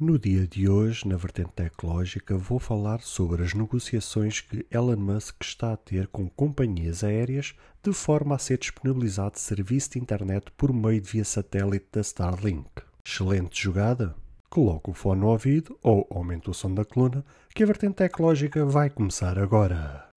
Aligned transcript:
No 0.00 0.18
dia 0.18 0.46
de 0.46 0.66
hoje, 0.66 1.06
na 1.06 1.14
vertente 1.14 1.52
tecnológica, 1.54 2.34
vou 2.34 2.58
falar 2.58 3.02
sobre 3.02 3.42
as 3.42 3.52
negociações 3.52 4.40
que 4.40 4.64
Elon 4.70 4.96
Musk 4.96 5.42
está 5.42 5.74
a 5.74 5.76
ter 5.76 6.06
com 6.06 6.26
companhias 6.26 7.04
aéreas 7.04 7.54
de 7.82 7.92
forma 7.92 8.34
a 8.34 8.38
ser 8.38 8.56
disponibilizado 8.56 9.38
serviço 9.38 9.90
de 9.90 9.98
internet 9.98 10.50
por 10.56 10.72
meio 10.72 11.02
de 11.02 11.10
via 11.10 11.22
satélite 11.22 11.84
da 11.92 12.00
Starlink. 12.00 12.70
Excelente 13.04 13.62
jogada? 13.62 14.16
Coloque 14.48 14.88
o 14.88 14.94
fone 14.94 15.20
no 15.20 15.26
ouvido 15.26 15.78
ou 15.82 16.08
aumente 16.10 16.48
o 16.48 16.54
som 16.54 16.72
da 16.72 16.82
coluna, 16.82 17.22
que 17.54 17.62
a 17.62 17.66
vertente 17.66 17.96
tecnológica 17.96 18.64
vai 18.64 18.88
começar 18.88 19.38
agora. 19.38 20.08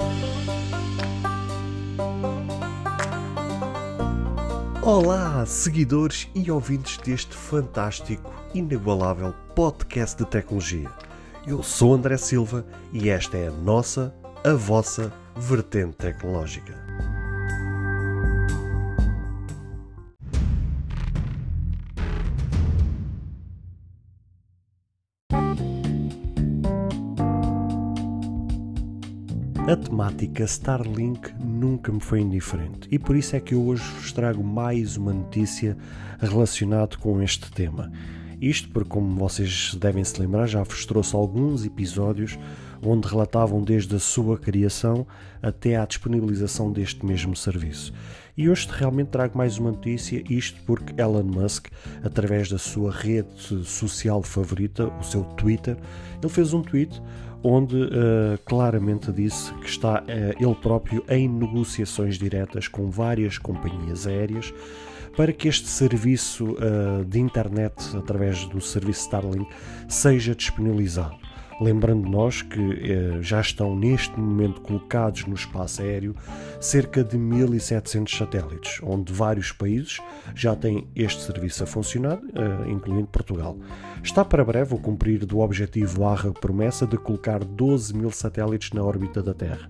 Olá, 4.82 5.46
seguidores 5.46 6.30
e 6.34 6.50
ouvintes 6.50 6.98
deste 7.00 7.36
fantástico, 7.36 8.34
inigualável 8.54 9.34
podcast 9.56 10.18
de 10.18 10.28
tecnologia. 10.28 10.90
Eu 11.46 11.62
sou 11.62 11.94
André 11.94 12.18
Silva 12.18 12.66
e 12.91 13.09
esta 13.09 13.38
é 13.38 13.50
a 13.50 13.52
nossa, 13.52 14.14
a 14.44 14.54
vossa 14.54 15.14
vertente 15.36 15.96
tecnológica. 15.96 16.73
A 29.68 29.76
temática 29.76 30.44
Starlink 30.46 31.32
nunca 31.40 31.91
me 31.91 31.99
foi 31.99 32.22
indiferente 32.22 32.88
e 32.91 32.98
por 32.98 33.16
isso 33.16 33.35
é 33.35 33.40
que 33.40 33.54
eu 33.54 33.63
hoje 33.68 33.84
vos 33.84 34.12
trago 34.12 34.44
mais 34.44 34.98
uma 34.98 35.13
notícia 35.13 35.77
relacionada 36.20 36.98
com 36.98 37.22
este 37.22 37.52
tema. 37.52 37.91
Isto 38.44 38.68
porque, 38.72 38.90
como 38.90 39.16
vocês 39.16 39.74
devem 39.76 40.04
se 40.04 40.20
lembrar, 40.20 40.48
já 40.48 40.62
vos 40.64 40.86
trouxe 40.86 41.16
alguns 41.16 41.66
episódios 41.66 42.38
onde 42.86 43.08
relatavam 43.08 43.64
desde 43.64 43.96
a 43.96 44.00
sua 44.00 44.38
criação 44.38 45.08
até 45.41 45.77
à 45.77 45.85
disponibilização 45.85 46.70
deste 46.70 47.05
mesmo 47.05 47.38
serviço. 47.38 47.94
E 48.35 48.50
hoje 48.50 48.68
realmente 48.70 49.08
trago 49.08 49.38
mais 49.38 49.58
uma 49.58 49.72
notícia, 49.72 50.22
isto 50.30 50.60
porque 50.66 51.02
Elon 51.02 51.24
Musk, 51.24 51.68
através 52.04 52.50
da 52.50 52.58
sua 52.58 52.91
rede 52.91 53.30
social 53.63 54.22
favorita, 54.22 54.91
o 55.00 55.04
seu 55.04 55.24
Twitter, 55.24 55.78
ele 56.22 56.30
fez 56.30 56.54
um 56.54 56.62
tweet 56.62 57.02
onde 57.41 57.78
uh, 57.78 58.38
claramente 58.44 59.10
disse 59.13 59.54
que 59.54 59.70
está 59.70 60.02
uh, 60.02 60.44
ele 60.44 60.55
próprio 60.55 61.02
em 61.07 61.30
negociações 61.30 62.18
diretas 62.18 62.68
com 62.68 62.90
várias 62.90 63.38
companhias 63.38 64.06
aéreas 64.06 64.53
para 65.16 65.31
que 65.31 65.47
este 65.47 65.68
serviço 65.68 66.53
uh, 66.53 67.06
de 67.06 67.19
internet 67.19 67.74
através 67.96 68.46
do 68.46 68.59
serviço 68.59 69.02
Starlink 69.02 69.47
seja 69.88 70.36
disponibilizado. 70.36 71.22
Lembrando 71.62 72.09
nós 72.09 72.41
que 72.41 72.59
eh, 72.59 73.22
já 73.22 73.40
estão 73.40 73.75
neste 73.75 74.19
momento 74.19 74.62
colocados 74.62 75.25
no 75.25 75.35
espaço 75.35 75.81
aéreo 75.81 76.16
cerca 76.59 77.03
de 77.03 77.18
1700 77.18 78.18
satélites, 78.18 78.79
onde 78.81 79.13
vários 79.13 79.51
países 79.51 80.00
já 80.34 80.56
têm 80.56 80.88
este 80.95 81.22
serviço 81.22 81.63
a 81.63 81.68
funcionar, 81.68 82.19
eh, 82.34 82.69
incluindo 82.69 83.07
Portugal. 83.07 83.57
Está 84.03 84.25
para 84.25 84.44
breve 84.44 84.73
o 84.73 84.79
cumprir 84.79 85.25
do 85.25 85.40
objetivo 85.40 86.06
ARRA 86.06 86.31
promessa 86.31 86.88
de 86.88 86.97
colocar 86.97 87.44
12 87.44 87.95
mil 87.95 88.12
satélites 88.12 88.72
na 88.72 88.84
órbita 88.84 89.22
da 89.22 89.34
Terra, 89.34 89.69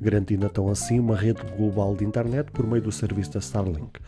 garantindo 0.00 0.46
então 0.46 0.68
assim 0.68 0.98
uma 1.00 1.16
rede 1.16 1.42
global 1.56 1.96
de 1.96 2.04
internet 2.04 2.50
por 2.52 2.66
meio 2.66 2.82
do 2.82 2.92
serviço 2.92 3.32
da 3.32 3.40
Starlink. 3.40 4.00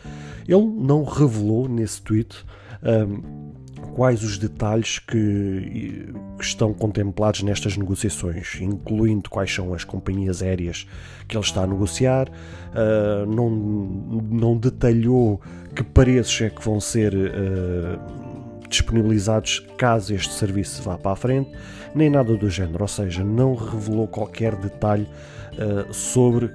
Ele 0.46 0.66
não 0.66 1.04
revelou 1.04 1.68
nesse 1.68 2.00
tweet. 2.02 2.44
Um, 2.82 3.56
quais 3.94 4.22
os 4.22 4.38
detalhes 4.38 4.98
que, 4.98 6.12
que, 6.38 6.44
estão 6.44 6.72
contemplados 6.72 7.42
nestas 7.42 7.76
negociações, 7.76 8.58
incluindo 8.60 9.28
quais 9.30 9.52
são 9.52 9.72
as 9.72 9.84
companhias 9.84 10.42
aéreas 10.42 10.86
que 11.28 11.36
ele 11.36 11.44
está 11.44 11.62
a 11.62 11.66
negociar, 11.66 12.28
uh, 12.28 13.26
não, 13.26 13.50
não 13.50 14.56
detalhou 14.56 15.40
que 15.74 15.82
preços 15.82 16.40
é 16.40 16.50
que 16.50 16.64
vão 16.64 16.80
ser 16.80 17.14
uh, 17.14 18.68
disponibilizados 18.68 19.66
caso 19.76 20.14
este 20.14 20.32
serviço 20.34 20.82
vá 20.82 20.98
para 20.98 21.12
a 21.12 21.16
frente, 21.16 21.50
nem 21.94 22.10
nada 22.10 22.36
do 22.36 22.50
género, 22.50 22.82
ou 22.84 22.88
seja, 22.88 23.24
não 23.24 23.54
revelou 23.54 24.06
qualquer 24.06 24.54
detalhe 24.56 25.08
uh, 25.54 25.92
sobre 25.92 26.50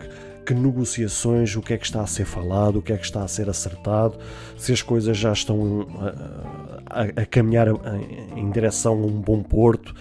que 0.45 0.53
negociações, 0.53 1.55
o 1.55 1.61
que 1.61 1.73
é 1.73 1.77
que 1.77 1.85
está 1.85 2.01
a 2.01 2.07
ser 2.07 2.25
falado, 2.25 2.79
o 2.79 2.81
que 2.81 2.91
é 2.91 2.97
que 2.97 3.05
está 3.05 3.23
a 3.23 3.27
ser 3.27 3.49
acertado, 3.49 4.17
se 4.57 4.73
as 4.73 4.81
coisas 4.81 5.15
já 5.15 5.31
estão 5.31 5.87
a, 6.91 7.25
caminhar 7.25 7.67
em 8.35 8.49
direção 8.51 8.93
a 8.93 9.05
um 9.05 9.21
bom 9.21 9.41
porto, 9.41 9.93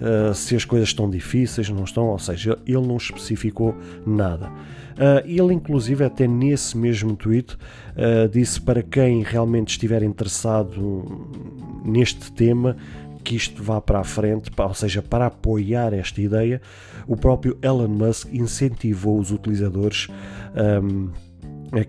uh, 0.00 0.34
se 0.34 0.56
as 0.56 0.64
coisas 0.64 0.88
estão 0.88 1.08
difíceis, 1.08 1.68
não 1.68 1.84
estão, 1.84 2.06
ou 2.08 2.18
seja, 2.18 2.58
ele 2.66 2.86
não 2.86 2.96
especificou 2.96 3.74
nada. 4.06 4.48
Uh, 4.92 5.24
ele, 5.24 5.54
inclusive, 5.54 6.04
até 6.04 6.26
nesse 6.26 6.76
mesmo 6.76 7.16
tweet, 7.16 7.54
uh, 7.54 8.28
disse 8.30 8.60
para 8.60 8.82
quem 8.82 9.22
realmente 9.22 9.70
estiver 9.70 10.02
interessado 10.02 11.28
neste 11.84 12.30
tema 12.32 12.76
que 13.22 13.36
isto 13.36 13.62
vá 13.62 13.80
para 13.80 14.00
a 14.00 14.04
frente, 14.04 14.50
ou 14.56 14.74
seja, 14.74 15.00
para 15.00 15.26
apoiar 15.26 15.92
esta 15.94 16.20
ideia, 16.20 16.60
o 17.06 17.16
próprio 17.16 17.56
Elon 17.62 17.88
Musk 17.88 18.28
incentivou 18.32 19.18
os 19.18 19.30
utilizadores 19.30 20.08
um, 20.82 21.08
a 21.08 21.31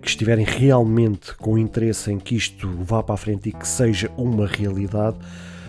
que 0.00 0.08
estiverem 0.08 0.44
realmente 0.44 1.34
com 1.36 1.58
interesse 1.58 2.10
em 2.10 2.18
que 2.18 2.34
isto 2.34 2.68
vá 2.82 3.02
para 3.02 3.14
a 3.14 3.18
frente 3.18 3.50
e 3.50 3.52
que 3.52 3.68
seja 3.68 4.10
uma 4.16 4.46
realidade, 4.46 5.16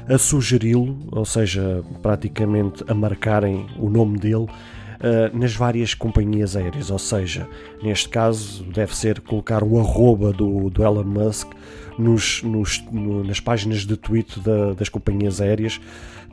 a 0.08 0.18
sugeri-lo, 0.18 0.98
ou 1.12 1.26
seja, 1.26 1.84
praticamente 2.02 2.84
a 2.88 2.94
marcarem 2.94 3.68
o 3.78 3.90
nome 3.90 4.18
dele 4.18 4.48
Uh, 4.96 5.38
nas 5.38 5.54
várias 5.54 5.94
companhias 5.94 6.56
aéreas, 6.56 6.90
ou 6.90 6.98
seja, 6.98 7.46
neste 7.84 8.08
caso 8.08 8.64
deve 8.64 8.96
ser 8.96 9.20
colocar 9.20 9.62
um 9.62 9.78
arroba 9.78 10.32
do, 10.32 10.70
do 10.70 10.84
Elon 10.84 11.04
Musk 11.04 11.52
nos, 12.00 12.42
nos, 12.42 12.84
no, 12.90 13.22
nas 13.22 13.42
páginas 13.42 13.86
de 13.86 13.98
tweet 13.98 14.40
da, 14.40 14.74
das 14.74 14.88
companhias 14.88 15.42
aéreas 15.42 15.82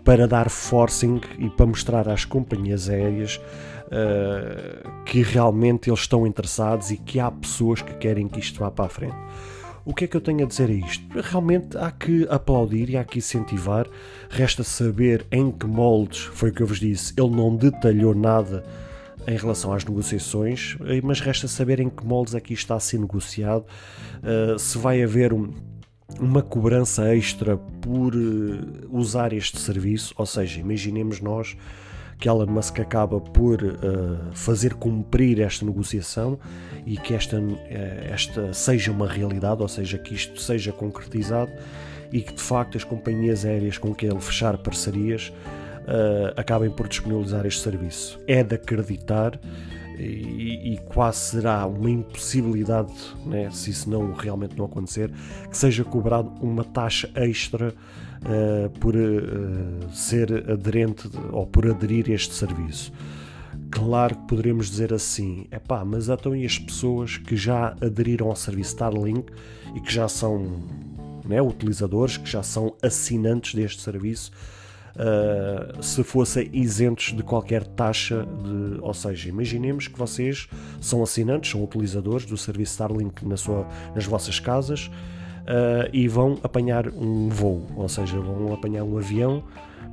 para 0.05 0.29
dar 0.29 0.49
forcing 0.49 1.21
e 1.39 1.51
para 1.51 1.67
mostrar 1.67 2.09
às 2.09 2.25
companhias 2.25 2.89
aéreas 2.89 3.41
uh, 3.93 5.05
que 5.05 5.23
realmente 5.23 5.91
eles 5.91 6.01
estão 6.01 6.27
interessados 6.27 6.91
e 6.91 6.97
que 6.97 7.21
há 7.21 7.31
pessoas 7.31 7.83
que 7.83 7.95
querem 7.95 8.27
que 8.29 8.41
isto 8.41 8.61
vá 8.61 8.71
para 8.71 8.87
a 8.87 8.89
frente. 8.89 9.17
O 9.85 9.93
que 9.93 10.05
é 10.05 10.07
que 10.07 10.17
eu 10.17 10.21
tenho 10.21 10.45
a 10.45 10.49
dizer 10.49 10.71
a 10.71 10.73
isto? 10.73 11.05
Realmente 11.21 11.77
há 11.77 11.91
que 11.91 12.27
aplaudir 12.31 12.89
e 12.89 12.97
há 12.97 13.05
que 13.05 13.19
incentivar. 13.19 13.89
Resta 14.31 14.63
saber 14.63 15.27
em 15.31 15.51
que 15.51 15.67
moldes, 15.67 16.21
foi 16.21 16.51
o 16.51 16.53
que 16.53 16.63
eu 16.63 16.67
vos 16.67 16.79
disse, 16.79 17.13
ele 17.17 17.31
não 17.31 17.57
detalhou 17.57 18.15
nada 18.15 18.65
em 19.27 19.37
relação 19.37 19.73
às 19.73 19.85
negociações, 19.85 20.77
eh, 20.87 21.01
mas 21.03 21.21
resta 21.21 21.49
saber 21.49 21.81
em 21.81 21.89
que 21.89 22.05
moldes 22.05 22.35
aqui 22.35 22.55
é 22.55 22.57
está 22.57 22.77
a 22.77 22.81
ser 22.81 22.99
negociado, 22.99 23.65
uh, 24.23 24.59
se 24.59 24.79
vai 24.79 25.03
haver 25.03 25.33
um, 25.33 25.53
uma 26.19 26.43
cobrança 26.43 27.15
extra 27.15 27.57
por 27.57 28.15
usar 28.91 29.33
este 29.33 29.61
serviço, 29.61 30.13
ou 30.17 30.27
seja, 30.27 30.61
imaginemos 30.61 31.21
nós 31.21 31.57
que 32.23 32.29
Elon 32.29 32.47
Musk 32.47 32.79
acaba 32.79 33.21
por 33.21 33.61
uh, 33.65 34.17
fazer 34.33 34.75
cumprir 34.75 35.41
esta 35.41 35.67
negociação 35.67 36.39
e 36.87 36.97
que 36.97 37.15
esta, 37.15 37.43
esta 37.69 38.53
seja 38.53 38.93
uma 38.93 39.09
realidade, 39.09 39.61
ou 39.61 39.67
seja, 39.67 39.99
que 39.99 40.15
isto 40.15 40.41
seja 40.41 40.71
concretizado 40.71 41.51
e 42.13 42.21
que 42.23 42.33
de 42.33 42.41
facto 42.41 42.79
as 42.79 42.85
companhias 42.85 43.45
aéreas 43.45 43.77
com 43.77 43.93
que 43.93 44.07
ele 44.07 44.21
fechar 44.21 44.57
parcerias 44.57 45.33
uh, 45.81 46.33
acabem 46.37 46.71
por 46.71 46.87
disponibilizar 46.87 47.45
este 47.45 47.61
serviço. 47.61 48.21
É 48.29 48.45
de 48.45 48.55
acreditar 48.55 49.37
e, 49.99 50.75
e 50.75 50.79
quase 50.87 51.19
será 51.19 51.67
uma 51.67 51.91
impossibilidade, 51.91 52.93
né, 53.25 53.51
se 53.51 53.71
isso 53.71 53.89
não 53.91 54.13
realmente 54.13 54.57
não 54.57 54.65
acontecer, 54.65 55.11
que 55.51 55.57
seja 55.57 55.85
cobrado 55.85 56.31
uma 56.41 56.65
taxa 56.65 57.11
extra 57.15 57.75
uh, 58.23 58.71
por 58.79 58.95
uh, 58.97 59.91
ser 59.93 60.51
aderente 60.51 61.09
ou 61.31 61.47
por 61.47 61.67
aderir 61.69 62.07
a 62.09 62.13
este 62.13 62.35
serviço. 62.35 62.93
Claro 63.71 64.17
que 64.17 64.27
poderemos 64.27 64.69
dizer 64.69 64.93
assim, 64.93 65.47
é 65.51 65.59
pá, 65.59 65.85
mas 65.85 66.09
então 66.09 66.37
e 66.37 66.45
as 66.45 66.59
pessoas 66.59 67.17
que 67.17 67.37
já 67.37 67.75
aderiram 67.81 68.29
ao 68.29 68.37
serviço 68.37 68.71
Starlink 68.71 69.33
e 69.75 69.81
que 69.81 69.93
já 69.93 70.09
são 70.09 70.63
né, 71.25 71.41
utilizadores, 71.41 72.17
que 72.17 72.29
já 72.29 72.43
são 72.43 72.75
assinantes 72.83 73.55
deste 73.55 73.81
serviço, 73.81 74.31
uh, 74.97 75.83
se 75.83 76.03
fossem 76.03 76.49
isentos 76.53 77.13
de 77.13 77.23
qualquer 77.23 77.65
taxa, 77.65 78.27
de, 78.27 78.81
ou 78.81 78.95
seja, 78.95 79.29
imaginemos 79.29 79.89
que 79.89 79.99
vocês 79.99 80.49
são 80.81 81.03
assinantes, 81.03 81.51
são 81.51 81.63
utilizadores 81.63 82.27
do 82.27 82.37
serviço 82.37 82.73
Starlink 82.73 83.27
na 83.27 83.37
sua, 83.37 83.67
nas 83.95 84.05
vossas 84.05 84.39
casas 84.39 84.87
uh, 84.87 85.89
e 85.93 86.09
vão 86.09 86.39
apanhar 86.43 86.89
um 86.89 87.29
voo, 87.29 87.67
ou 87.77 87.89
seja, 87.89 88.19
vão 88.21 88.53
apanhar 88.53 88.85
um 88.85 88.99
avião 88.99 89.43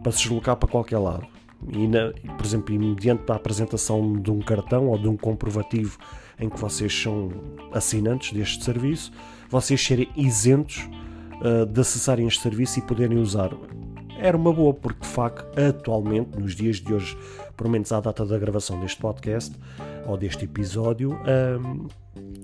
para 0.02 0.12
se 0.12 0.20
deslocar 0.20 0.56
para 0.56 0.70
qualquer 0.70 0.98
lado. 0.98 1.28
E, 1.68 1.88
na, 1.88 2.14
por 2.38 2.46
exemplo, 2.46 2.78
mediante 2.80 3.30
a 3.32 3.36
apresentação 3.36 4.14
de 4.14 4.32
um 4.32 4.40
cartão 4.40 4.88
ou 4.88 4.98
de 4.98 5.10
um 5.10 5.18
comprovativo 5.18 5.98
em 6.40 6.50
que 6.50 6.58
vocês 6.58 6.94
são 6.94 7.30
assinantes 7.74 8.32
deste 8.32 8.64
serviço, 8.64 9.12
vocês 9.50 9.86
serem 9.86 10.08
isentos 10.16 10.90
uh, 11.42 11.66
de 11.66 11.82
acessarem 11.82 12.28
este 12.28 12.42
serviço 12.42 12.80
e 12.80 12.82
poderem 12.82 13.18
usar 13.18 13.52
era 14.20 14.36
uma 14.36 14.54
boa, 14.54 14.74
porque 14.74 15.02
de 15.02 15.08
facto, 15.08 15.46
atualmente, 15.60 16.38
nos 16.38 16.56
dias 16.56 16.78
de 16.78 16.94
hoje, 16.94 17.18
pelo 17.56 17.70
menos 17.70 17.92
à 17.92 18.00
data 18.00 18.26
da 18.26 18.38
gravação 18.38 18.80
deste 18.80 19.00
podcast 19.00 19.56
ou 20.06 20.18
deste 20.18 20.46
episódio, 20.46 21.18
um, 21.62 21.88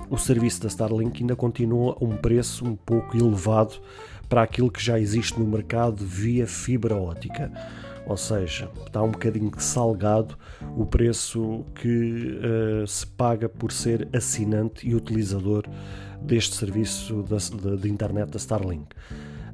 o 0.10 0.18
serviço 0.18 0.62
da 0.62 0.68
Starlink 0.68 1.22
ainda 1.22 1.36
continua 1.36 1.98
a 2.00 2.04
um 2.04 2.16
preço 2.18 2.66
um 2.66 2.76
pouco 2.76 3.18
elevado 3.18 3.76
para 4.30 4.42
aquilo 4.42 4.72
que 4.72 4.84
já 4.84 5.00
existe 5.00 5.40
no 5.40 5.46
mercado 5.46 6.06
via 6.06 6.48
fibra 6.48 6.96
ótica. 6.96 7.52
Ou 8.08 8.18
seja, 8.18 8.70
está 8.86 9.02
um 9.02 9.12
bocadinho 9.12 9.52
salgado 9.58 10.38
o 10.78 10.86
preço 10.86 11.66
que 11.74 12.40
uh, 12.40 12.88
se 12.88 13.06
paga 13.06 13.50
por 13.50 13.72
ser 13.72 14.08
assinante 14.14 14.88
e 14.88 14.94
utilizador 14.94 15.66
deste 16.22 16.56
serviço 16.56 17.24
de, 17.24 17.78
de 17.78 17.90
internet 17.90 18.30
da 18.30 18.38
Starlink. 18.38 18.88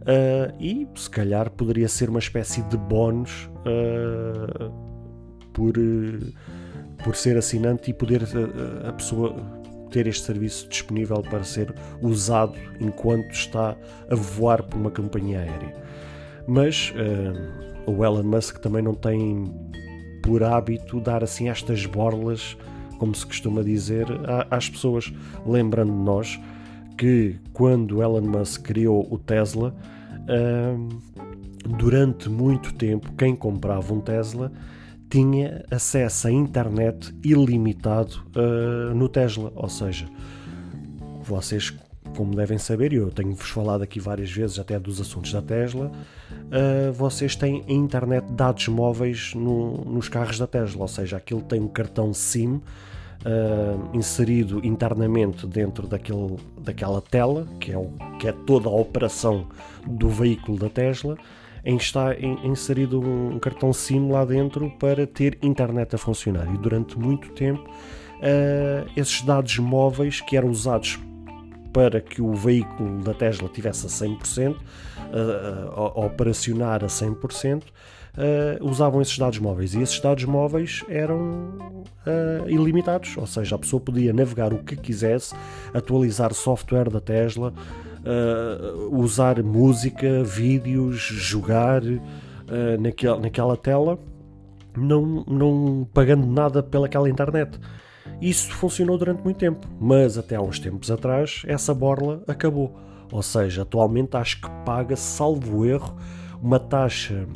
Uh, 0.01 0.51
e 0.59 0.87
se 0.95 1.09
calhar 1.09 1.51
poderia 1.51 1.87
ser 1.87 2.09
uma 2.09 2.17
espécie 2.17 2.63
de 2.63 2.77
bónus 2.77 3.47
uh, 3.65 4.71
por, 5.53 5.73
por 7.03 7.15
ser 7.15 7.37
assinante 7.37 7.91
e 7.91 7.93
poder 7.93 8.23
a 8.87 8.91
pessoa 8.93 9.35
ter 9.91 10.07
este 10.07 10.25
serviço 10.25 10.67
disponível 10.69 11.21
para 11.21 11.43
ser 11.43 11.75
usado 12.01 12.55
enquanto 12.79 13.29
está 13.31 13.77
a 14.09 14.15
voar 14.15 14.63
por 14.63 14.79
uma 14.79 14.89
companhia 14.89 15.39
aérea. 15.41 15.75
Mas 16.47 16.91
uh, 16.91 17.91
o 17.91 18.03
Elon 18.03 18.23
Musk 18.23 18.57
também 18.57 18.81
não 18.81 18.95
tem 18.95 19.53
por 20.23 20.43
hábito 20.43 20.99
dar 20.99 21.23
assim 21.23 21.47
estas 21.47 21.85
borlas, 21.85 22.57
como 22.97 23.13
se 23.13 23.25
costuma 23.25 23.63
dizer, 23.63 24.05
às 24.49 24.69
pessoas, 24.69 25.11
lembrando 25.45 25.91
nós 25.91 26.39
que 26.97 27.37
quando 27.53 28.01
Elon 28.01 28.21
Musk 28.21 28.63
criou 28.63 29.07
o 29.11 29.17
Tesla, 29.17 29.75
durante 31.65 32.29
muito 32.29 32.73
tempo 32.73 33.11
quem 33.13 33.35
comprava 33.35 33.93
um 33.93 33.99
Tesla 33.99 34.51
tinha 35.11 35.65
acesso 35.69 36.29
à 36.29 36.31
internet 36.31 37.13
ilimitado 37.21 38.23
uh, 38.33 38.95
no 38.95 39.09
Tesla. 39.09 39.51
Ou 39.55 39.67
seja, 39.67 40.07
vocês, 41.21 41.73
como 42.15 42.33
devem 42.33 42.57
saber, 42.57 42.93
e 42.93 42.95
eu 42.95 43.11
tenho-vos 43.11 43.49
falado 43.49 43.81
aqui 43.81 43.99
várias 43.99 44.31
vezes 44.31 44.57
até 44.57 44.79
dos 44.79 45.01
assuntos 45.01 45.33
da 45.33 45.41
Tesla, 45.41 45.91
uh, 46.31 46.93
vocês 46.93 47.35
têm 47.35 47.61
a 47.67 47.73
internet 47.73 48.31
dados 48.31 48.69
móveis 48.69 49.33
no, 49.35 49.83
nos 49.83 50.07
carros 50.07 50.39
da 50.39 50.47
Tesla. 50.47 50.81
Ou 50.83 50.87
seja, 50.87 51.17
aquilo 51.17 51.41
tem 51.41 51.59
um 51.59 51.67
cartão 51.67 52.13
SIM. 52.13 52.61
Uh, 53.23 53.95
inserido 53.95 54.65
internamente 54.65 55.45
dentro 55.45 55.85
daquele, 55.87 56.37
daquela 56.59 56.99
tela, 56.99 57.45
que 57.59 57.71
é, 57.71 57.77
o, 57.77 57.91
que 58.17 58.27
é 58.27 58.31
toda 58.31 58.67
a 58.67 58.71
operação 58.71 59.47
do 59.85 60.09
veículo 60.09 60.57
da 60.57 60.69
Tesla, 60.69 61.15
em 61.63 61.77
que 61.77 61.83
está 61.83 62.15
inserido 62.19 62.99
um 62.99 63.37
cartão 63.37 63.71
SIM 63.71 64.09
lá 64.09 64.25
dentro 64.25 64.71
para 64.79 65.05
ter 65.05 65.37
internet 65.43 65.93
a 65.93 65.99
funcionar. 65.99 66.51
E 66.51 66.57
durante 66.57 66.97
muito 66.97 67.29
tempo, 67.33 67.61
uh, 67.61 68.89
esses 68.97 69.21
dados 69.21 69.55
móveis 69.59 70.19
que 70.21 70.35
eram 70.35 70.49
usados 70.49 70.99
para 71.73 72.01
que 72.01 72.21
o 72.21 72.33
veículo 72.33 73.01
da 73.03 73.13
Tesla 73.13 73.49
tivesse 73.49 73.85
a 73.85 73.89
100%, 73.89 74.55
uh, 74.55 74.59
a, 75.75 75.79
a 75.79 76.05
operacionar 76.05 76.83
a 76.83 76.87
100%, 76.87 77.63
Uh, 78.11 78.67
usavam 78.67 79.01
esses 79.01 79.17
dados 79.17 79.39
móveis 79.39 79.73
e 79.73 79.81
esses 79.81 79.97
dados 80.01 80.25
móveis 80.25 80.83
eram 80.89 81.55
uh, 82.05 82.49
ilimitados, 82.49 83.15
ou 83.15 83.25
seja, 83.25 83.55
a 83.55 83.57
pessoa 83.57 83.79
podia 83.79 84.11
navegar 84.11 84.51
o 84.51 84.57
que 84.57 84.75
quisesse, 84.75 85.33
atualizar 85.73 86.33
software 86.33 86.89
da 86.89 86.99
Tesla, 86.99 87.53
usar 88.91 89.41
música, 89.41 90.23
vídeos, 90.25 90.97
jogar 90.97 91.83
uh, 91.83 92.81
naquel, 92.81 93.19
naquela 93.19 93.55
tela, 93.55 93.97
não, 94.75 95.23
não 95.25 95.87
pagando 95.93 96.25
nada 96.27 96.61
pelaquela 96.61 97.09
internet. 97.09 97.57
Isso 98.21 98.53
funcionou 98.53 98.97
durante 98.97 99.23
muito 99.23 99.37
tempo, 99.37 99.67
mas 99.79 100.17
até 100.17 100.35
há 100.35 100.41
uns 100.41 100.59
tempos 100.59 100.91
atrás 100.91 101.41
essa 101.47 101.73
borla 101.73 102.23
acabou. 102.27 102.77
Ou 103.11 103.23
seja, 103.23 103.63
atualmente 103.63 104.15
acho 104.15 104.39
que 104.41 104.49
paga, 104.63 104.95
salvo 104.95 105.65
erro, 105.65 105.97
uma 106.41 106.59
taxa 106.59 107.27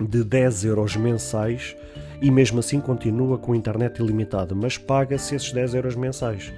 de 0.00 0.24
10 0.24 0.64
euros 0.64 0.96
mensais 0.96 1.76
e 2.20 2.30
mesmo 2.30 2.58
assim 2.58 2.80
continua 2.80 3.38
com 3.38 3.54
internet 3.54 4.00
ilimitada, 4.02 4.54
mas 4.54 4.76
paga-se 4.76 5.36
esses 5.36 5.52
10 5.52 5.74
euros 5.74 5.96
mensais. 5.96 6.52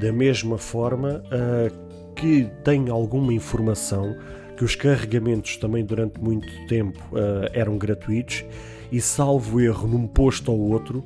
Da 0.00 0.12
mesma 0.12 0.58
forma, 0.58 1.22
uh, 1.26 2.14
que 2.14 2.50
tem 2.64 2.88
alguma 2.88 3.32
informação 3.32 4.16
que 4.56 4.64
os 4.64 4.74
carregamentos 4.74 5.58
também 5.58 5.84
durante 5.84 6.18
muito 6.18 6.48
tempo 6.66 6.98
uh, 7.12 7.48
eram 7.52 7.76
gratuitos 7.76 8.44
e 8.90 9.00
salvo 9.00 9.60
erro 9.60 9.86
num 9.86 10.06
posto 10.06 10.50
ou 10.50 10.58
outro, 10.72 11.04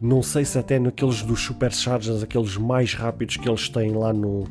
não 0.00 0.22
sei 0.22 0.44
se 0.44 0.58
até 0.58 0.78
naqueles 0.78 1.22
dos 1.22 1.40
superchargers, 1.40 2.22
aqueles 2.22 2.56
mais 2.56 2.94
rápidos 2.94 3.36
que 3.36 3.48
eles 3.48 3.68
têm 3.68 3.92
lá 3.92 4.12
no, 4.12 4.44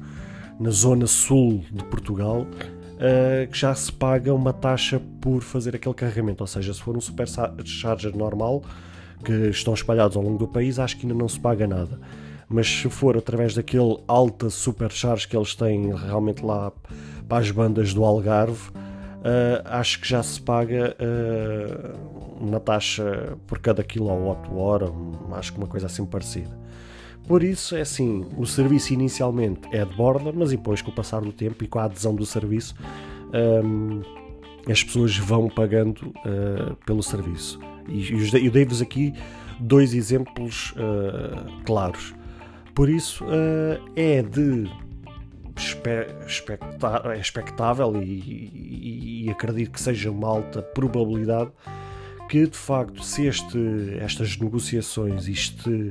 na 0.59 0.69
zona 0.69 1.07
sul 1.07 1.63
de 1.71 1.83
Portugal, 1.85 2.41
uh, 2.41 3.47
que 3.49 3.57
já 3.57 3.73
se 3.73 3.91
paga 3.91 4.33
uma 4.33 4.53
taxa 4.53 5.01
por 5.21 5.41
fazer 5.41 5.75
aquele 5.75 5.95
carregamento. 5.95 6.41
Ou 6.41 6.47
seja, 6.47 6.73
se 6.73 6.81
for 6.81 6.97
um 6.97 7.01
supercharger 7.01 8.15
normal, 8.15 8.63
que 9.23 9.49
estão 9.49 9.73
espalhados 9.73 10.17
ao 10.17 10.23
longo 10.23 10.37
do 10.37 10.47
país, 10.47 10.79
acho 10.79 10.97
que 10.97 11.05
ainda 11.05 11.17
não 11.17 11.27
se 11.27 11.39
paga 11.39 11.65
nada 11.65 11.99
mas 12.49 12.67
se 12.67 12.89
for 12.89 13.17
através 13.17 13.53
daquele 13.53 13.97
alta 14.07 14.49
supercharge 14.49 15.27
que 15.27 15.35
eles 15.35 15.53
têm 15.53 15.93
realmente 15.93 16.43
lá 16.43 16.71
para 17.27 17.39
as 17.39 17.51
bandas 17.51 17.93
do 17.93 18.05
Algarve, 18.05 18.71
uh, 19.27 19.61
acho 19.65 19.99
que 19.99 20.07
já 20.07 20.23
se 20.23 20.41
paga 20.41 20.95
uh, 20.99 22.43
uma 22.43 22.59
taxa 22.59 23.37
por 23.45 23.59
cada 23.59 23.83
quilowatt-hora, 23.83 24.87
acho 25.33 25.51
que 25.51 25.57
uma 25.57 25.67
coisa 25.67 25.87
assim 25.87 26.05
parecida. 26.05 26.57
Por 27.27 27.43
isso, 27.43 27.75
é 27.75 27.81
assim, 27.81 28.25
o 28.37 28.45
serviço 28.45 28.93
inicialmente 28.93 29.67
é 29.73 29.83
de 29.83 29.93
borda, 29.95 30.31
mas 30.31 30.51
depois 30.51 30.81
com 30.81 30.91
o 30.91 30.95
passar 30.95 31.19
do 31.19 31.33
tempo 31.33 31.61
e 31.61 31.67
com 31.67 31.77
a 31.77 31.83
adesão 31.83 32.15
do 32.15 32.25
serviço, 32.25 32.73
um, 33.63 34.01
as 34.71 34.81
pessoas 34.81 35.17
vão 35.17 35.49
pagando 35.49 36.07
uh, 36.07 36.75
pelo 36.85 37.03
serviço. 37.03 37.59
E 37.89 38.13
eu 38.45 38.51
dei-vos 38.51 38.81
aqui 38.81 39.13
dois 39.59 39.93
exemplos 39.93 40.71
uh, 40.71 41.63
claros. 41.65 42.15
Por 42.73 42.89
isso 42.89 43.25
uh, 43.25 43.91
é 43.95 44.21
de 44.21 44.69
é 45.85 47.19
expectável 47.19 48.01
e, 48.01 48.05
e, 48.05 49.25
e, 49.25 49.29
acredito 49.29 49.71
que 49.71 49.81
seja 49.81 50.11
uma 50.11 50.27
alta 50.27 50.61
probabilidade 50.61 51.51
que 52.29 52.45
de 52.45 52.57
facto 52.57 53.03
se 53.03 53.25
este, 53.25 53.97
estas 53.99 54.37
negociações, 54.37 55.27
este, 55.27 55.89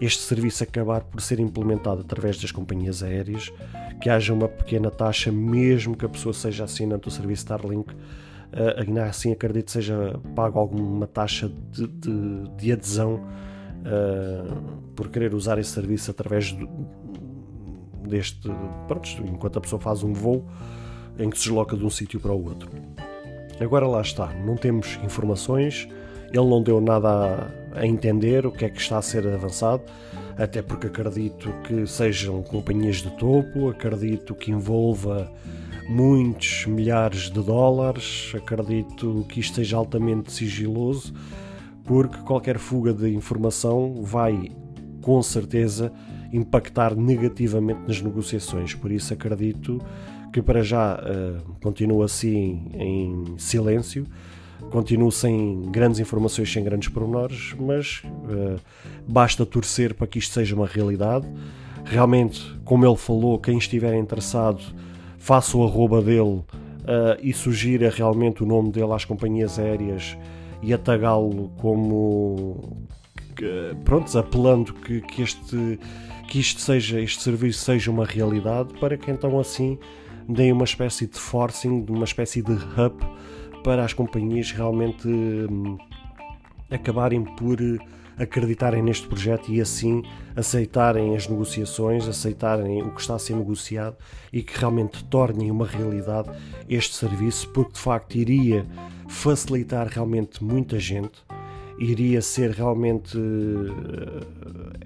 este 0.00 0.22
serviço 0.22 0.62
acabar 0.62 1.02
por 1.02 1.20
ser 1.20 1.40
implementado 1.40 2.02
através 2.02 2.38
das 2.40 2.52
companhias 2.52 3.02
aéreas, 3.02 3.52
que 4.00 4.10
haja 4.10 4.34
uma 4.34 4.48
pequena 4.48 4.90
taxa, 4.90 5.32
mesmo 5.32 5.96
que 5.96 6.04
a 6.04 6.08
pessoa 6.08 6.32
seja 6.32 6.64
assinante 6.64 7.02
do 7.04 7.10
serviço 7.10 7.42
Starlink, 7.42 7.92
uh, 7.92 8.80
ainda 8.80 9.06
assim 9.06 9.32
acredito 9.32 9.66
que 9.66 9.72
seja 9.72 10.18
pago 10.34 10.58
alguma 10.58 11.06
taxa 11.06 11.50
de, 11.70 11.86
de, 11.86 12.48
de 12.56 12.72
adesão 12.72 13.14
uh, 13.14 14.90
por 14.94 15.08
querer 15.08 15.34
usar 15.34 15.58
esse 15.58 15.70
serviço 15.70 16.10
através 16.10 16.52
do, 16.52 16.68
deste. 18.08 18.50
Pronto, 18.86 19.08
enquanto 19.26 19.58
a 19.58 19.60
pessoa 19.60 19.80
faz 19.80 20.02
um 20.02 20.12
voo 20.12 20.44
em 21.18 21.30
que 21.30 21.38
se 21.38 21.44
desloca 21.44 21.76
de 21.76 21.84
um 21.84 21.90
sítio 21.90 22.20
para 22.20 22.32
o 22.32 22.44
outro. 22.44 22.70
Agora 23.60 23.86
lá 23.86 24.00
está, 24.00 24.32
não 24.44 24.56
temos 24.56 24.98
informações, 25.04 25.88
ele 26.32 26.48
não 26.48 26.62
deu 26.62 26.80
nada 26.80 27.52
a, 27.74 27.80
a 27.80 27.86
entender 27.86 28.46
o 28.46 28.50
que 28.50 28.64
é 28.64 28.70
que 28.70 28.80
está 28.80 28.98
a 28.98 29.02
ser 29.02 29.26
avançado, 29.28 29.82
até 30.36 30.62
porque 30.62 30.86
acredito 30.86 31.52
que 31.64 31.86
sejam 31.86 32.42
companhias 32.42 32.96
de 32.96 33.10
topo, 33.18 33.68
acredito 33.68 34.34
que 34.34 34.50
envolva 34.50 35.30
muitos 35.88 36.64
milhares 36.66 37.30
de 37.30 37.40
dólares, 37.40 38.32
acredito 38.34 39.26
que 39.28 39.40
isto 39.40 39.56
seja 39.56 39.76
altamente 39.76 40.32
sigiloso 40.32 41.12
porque 41.84 42.18
qualquer 42.18 42.58
fuga 42.58 42.92
de 42.92 43.12
informação 43.14 44.02
vai, 44.02 44.50
com 45.00 45.22
certeza, 45.22 45.92
impactar 46.32 46.94
negativamente 46.96 47.80
nas 47.86 48.00
negociações. 48.00 48.74
Por 48.74 48.90
isso 48.90 49.12
acredito 49.12 49.80
que 50.32 50.40
para 50.40 50.62
já 50.62 50.94
uh, 50.98 51.52
continua 51.60 52.06
assim 52.06 52.70
em 52.72 53.34
silêncio, 53.36 54.06
continuo 54.70 55.12
sem 55.12 55.62
grandes 55.70 56.00
informações, 56.00 56.50
sem 56.50 56.64
grandes 56.64 56.88
pormenores, 56.88 57.54
mas 57.58 58.02
uh, 58.04 58.58
basta 59.06 59.44
torcer 59.44 59.94
para 59.94 60.06
que 60.06 60.18
isto 60.18 60.32
seja 60.32 60.54
uma 60.54 60.66
realidade. 60.66 61.28
Realmente, 61.84 62.40
como 62.64 62.86
ele 62.86 62.96
falou, 62.96 63.38
quem 63.38 63.58
estiver 63.58 63.94
interessado, 63.94 64.62
faça 65.18 65.56
o 65.56 65.64
arroba 65.64 66.00
dele 66.00 66.42
uh, 66.42 66.44
e 67.20 67.32
sugira 67.32 67.90
realmente 67.90 68.42
o 68.42 68.46
nome 68.46 68.70
dele 68.70 68.92
às 68.92 69.04
companhias 69.04 69.58
aéreas 69.58 70.16
e 70.62 70.72
a 70.72 70.78
tagalo 70.78 71.50
como 71.58 72.71
pronto, 73.84 74.16
apelando 74.18 74.72
que, 74.74 75.00
que, 75.00 75.22
este, 75.22 75.78
que 76.28 76.40
isto 76.40 76.60
seja, 76.60 77.00
este 77.00 77.22
serviço 77.22 77.64
seja 77.64 77.90
uma 77.90 78.04
realidade 78.04 78.72
para 78.78 78.96
que 78.96 79.10
então 79.10 79.38
assim 79.38 79.78
deem 80.28 80.52
uma 80.52 80.64
espécie 80.64 81.06
de 81.06 81.18
forcing, 81.18 81.84
uma 81.88 82.04
espécie 82.04 82.42
de 82.42 82.52
hub 82.52 83.04
para 83.62 83.84
as 83.84 83.92
companhias 83.92 84.50
realmente 84.50 85.06
hum, 85.06 85.78
acabarem 86.70 87.24
por 87.24 87.58
acreditarem 88.18 88.82
neste 88.82 89.06
projeto 89.06 89.50
e 89.50 89.60
assim 89.60 90.02
aceitarem 90.36 91.16
as 91.16 91.28
negociações, 91.28 92.06
aceitarem 92.06 92.82
o 92.82 92.90
que 92.90 93.00
está 93.00 93.14
a 93.14 93.18
ser 93.18 93.34
negociado 93.34 93.96
e 94.32 94.42
que 94.42 94.58
realmente 94.58 95.02
tornem 95.04 95.50
uma 95.50 95.66
realidade 95.66 96.30
este 96.68 96.94
serviço, 96.94 97.48
porque 97.50 97.72
de 97.72 97.80
facto 97.80 98.14
iria 98.16 98.66
facilitar 99.08 99.88
realmente 99.88 100.42
muita 100.42 100.78
gente, 100.78 101.22
iria 101.82 102.22
ser 102.22 102.50
realmente, 102.50 103.18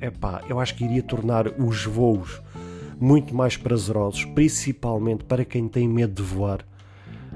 é 0.00 0.10
pá, 0.10 0.42
eu 0.48 0.58
acho 0.58 0.74
que 0.74 0.84
iria 0.84 1.02
tornar 1.02 1.48
os 1.60 1.84
voos 1.84 2.40
muito 2.98 3.34
mais 3.34 3.56
prazerosos, 3.56 4.24
principalmente 4.24 5.24
para 5.24 5.44
quem 5.44 5.68
tem 5.68 5.88
medo 5.88 6.14
de 6.14 6.22
voar. 6.22 6.64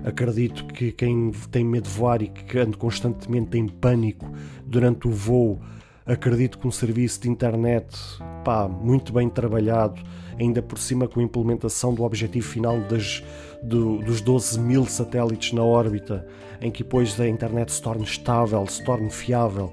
Acredito 0.05 0.65
que 0.67 0.93
quem 0.93 1.31
tem 1.51 1.63
medo 1.63 1.85
de 1.85 1.91
voar 1.91 2.23
e 2.23 2.29
que 2.29 2.59
anda 2.59 2.77
constantemente 2.77 3.59
em 3.59 3.69
pânico 3.69 4.31
durante 4.67 5.07
o 5.07 5.11
voo 5.11 5.61
Acredito 6.11 6.59
que 6.59 6.67
um 6.67 6.73
serviço 6.73 7.21
de 7.21 7.31
internet 7.31 7.87
pá, 8.45 8.69
muito 8.69 9.13
bem 9.13 9.29
trabalhado, 9.29 10.01
ainda 10.39 10.63
por 10.63 10.79
cima 10.79 11.07
com 11.07 11.21
a 11.21 11.23
implementação 11.23 11.95
do 11.95 12.03
objetivo 12.03 12.47
final 12.47 12.81
das, 12.81 13.23
do, 13.63 13.99
dos 13.99 14.21
12 14.21 14.59
mil 14.59 14.87
satélites 14.87 15.53
na 15.53 15.63
órbita, 15.63 16.27
em 16.61 16.71
que 16.71 16.83
depois 16.83 17.19
a 17.21 17.29
internet 17.29 17.73
se 17.73 17.81
torne 17.81 18.05
estável, 18.05 18.67
se 18.67 18.85
torne 18.85 19.11
fiável. 19.11 19.73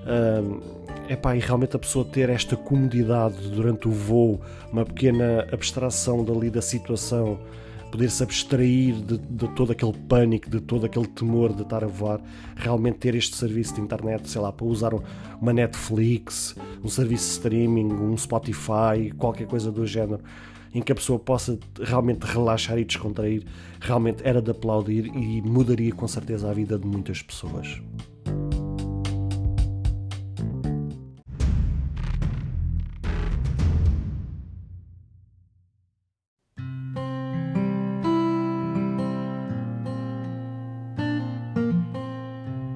Uh, 0.00 0.60
epá, 1.08 1.36
e 1.36 1.40
realmente 1.40 1.76
a 1.76 1.78
pessoa 1.78 2.04
ter 2.04 2.28
esta 2.28 2.56
comodidade 2.56 3.48
durante 3.48 3.88
o 3.88 3.92
voo, 3.92 4.40
uma 4.72 4.84
pequena 4.84 5.46
abstração 5.52 6.24
dali 6.24 6.50
da 6.50 6.62
situação 6.62 7.38
poder-se 7.90 8.22
abstrair 8.22 8.94
de, 8.94 9.18
de, 9.18 9.48
todo 9.48 9.72
aquele 9.72 9.92
pânico, 9.92 10.48
de 10.48 10.60
todo 10.60 10.86
aquele 10.86 11.06
temor 11.06 11.52
de 11.52 11.62
estar 11.62 11.82
a 11.82 11.86
voar, 11.86 12.20
realmente 12.56 12.98
ter 12.98 13.14
este 13.14 13.36
serviço 13.36 13.74
de 13.74 13.80
internet, 13.80 14.28
sei 14.28 14.40
lá, 14.40 14.52
para 14.52 14.66
usar 14.66 14.92
uma 15.40 15.52
Netflix, 15.52 16.54
um 16.82 16.88
serviço 16.88 17.26
de 17.26 17.32
streaming, 17.32 17.92
um 17.92 18.16
Spotify, 18.16 19.12
qualquer 19.18 19.46
coisa 19.46 19.70
do 19.70 19.86
género, 19.86 20.20
em 20.72 20.80
que 20.80 20.92
a 20.92 20.94
pessoa 20.94 21.18
possa 21.18 21.58
realmente 21.82 22.22
relaxar 22.24 22.78
e 22.78 22.84
descontrair, 22.84 23.44
realmente 23.80 24.22
era 24.24 24.40
de 24.40 24.50
aplaudir 24.50 25.06
e 25.06 25.42
mudaria 25.42 25.92
com 25.92 26.06
certeza 26.06 26.48
a 26.48 26.54
vida 26.54 26.78
de 26.78 26.86
muitas 26.86 27.22
pessoas. 27.22 27.80